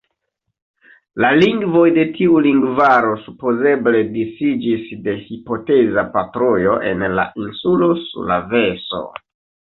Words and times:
La 1.23 1.29
lingvoj 1.41 1.89
de 1.97 2.05
tiu 2.13 2.37
lingvaro 2.45 3.11
supozeble 3.25 4.01
disiĝis 4.15 4.87
de 5.07 5.13
hipoteza 5.25 6.05
patrujo 6.15 6.73
en 6.93 7.05
la 7.19 7.27
insulo 7.43 7.91
Sulaveso. 8.07 9.03